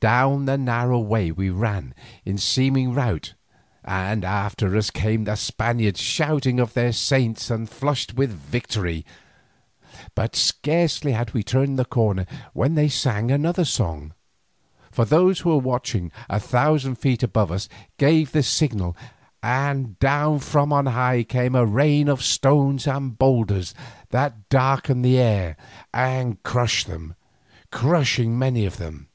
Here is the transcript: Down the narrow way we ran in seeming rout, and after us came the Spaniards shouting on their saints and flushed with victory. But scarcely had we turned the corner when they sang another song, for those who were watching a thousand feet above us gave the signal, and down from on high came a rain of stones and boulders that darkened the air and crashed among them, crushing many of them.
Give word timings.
Down 0.00 0.44
the 0.44 0.58
narrow 0.58 0.98
way 1.00 1.32
we 1.32 1.48
ran 1.48 1.94
in 2.26 2.36
seeming 2.36 2.92
rout, 2.92 3.32
and 3.82 4.22
after 4.22 4.76
us 4.76 4.90
came 4.90 5.24
the 5.24 5.34
Spaniards 5.34 5.98
shouting 5.98 6.60
on 6.60 6.68
their 6.74 6.92
saints 6.92 7.50
and 7.50 7.66
flushed 7.70 8.12
with 8.12 8.30
victory. 8.30 9.06
But 10.14 10.36
scarcely 10.36 11.12
had 11.12 11.32
we 11.32 11.42
turned 11.42 11.78
the 11.78 11.86
corner 11.86 12.26
when 12.52 12.74
they 12.74 12.90
sang 12.90 13.30
another 13.30 13.64
song, 13.64 14.12
for 14.90 15.06
those 15.06 15.40
who 15.40 15.48
were 15.48 15.56
watching 15.56 16.12
a 16.28 16.38
thousand 16.38 16.96
feet 16.96 17.22
above 17.22 17.50
us 17.50 17.70
gave 17.96 18.30
the 18.32 18.42
signal, 18.42 18.94
and 19.42 19.98
down 20.00 20.40
from 20.40 20.70
on 20.70 20.84
high 20.84 21.22
came 21.22 21.54
a 21.54 21.64
rain 21.64 22.08
of 22.08 22.22
stones 22.22 22.86
and 22.86 23.16
boulders 23.18 23.74
that 24.10 24.50
darkened 24.50 25.02
the 25.02 25.18
air 25.18 25.56
and 25.94 26.42
crashed 26.42 26.88
among 26.88 26.98
them, 26.98 27.14
crushing 27.72 28.38
many 28.38 28.66
of 28.66 28.76
them. 28.76 29.08